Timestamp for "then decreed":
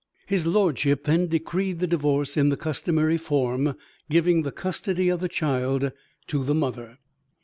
1.03-1.77